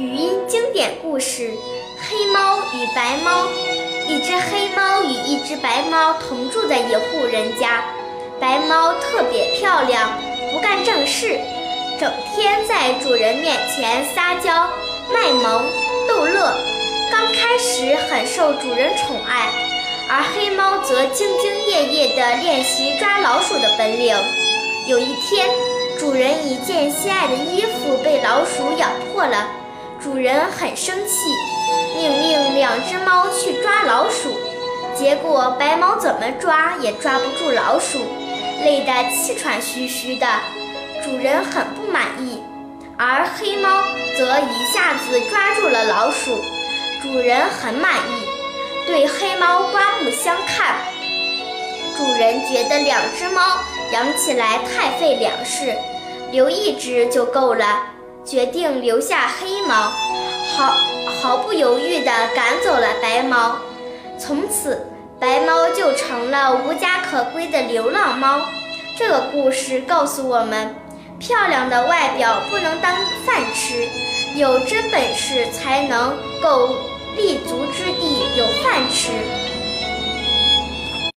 [0.00, 1.50] 语音经典故事：
[1.98, 3.46] 黑猫与白猫。
[4.08, 7.84] 一只黑猫与一只白猫同住在一户人家。
[8.40, 10.10] 白猫特别漂亮，
[10.50, 11.38] 不干正事，
[12.00, 14.70] 整天在主人面前撒娇、
[15.12, 15.66] 卖萌、
[16.08, 16.50] 逗乐。
[17.12, 19.50] 刚开始很受主人宠爱，
[20.08, 24.16] 而黑猫则兢兢业业地练习抓老鼠的本领。
[24.86, 25.46] 有一天，
[25.98, 29.46] 主人一件心爱的衣服被老鼠咬破了，
[30.02, 31.14] 主人很生气，
[31.94, 34.34] 命令两只猫去抓老鼠。
[34.96, 37.98] 结果白猫怎么抓也抓不住老鼠，
[38.64, 40.26] 累得气喘吁吁的，
[41.04, 42.42] 主人很不满意。
[42.96, 43.82] 而黑猫
[44.16, 46.42] 则一下子抓住了老鼠，
[47.02, 48.24] 主人很满意，
[48.86, 50.76] 对黑猫刮目相看。
[51.98, 53.58] 主人觉得两只猫
[53.92, 55.74] 养起来太费粮食。
[56.30, 57.82] 留一只就够了，
[58.30, 59.92] 决定留下黑猫，
[60.56, 60.72] 毫
[61.20, 63.56] 毫不犹豫地赶走了白猫。
[64.20, 64.86] 从此，
[65.18, 68.42] 白猫就成了无家可归的流浪猫。
[68.96, 70.76] 这个故事告诉我们，
[71.18, 72.94] 漂亮的外表不能当
[73.26, 73.88] 饭吃，
[74.36, 76.68] 有真本事才能够
[77.16, 79.10] 立足之地，有饭吃。